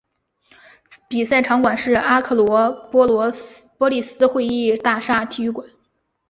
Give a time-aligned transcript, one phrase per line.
[1.07, 3.05] 比赛场馆是阿克罗波
[3.87, 5.69] 利斯会议大厦体育馆。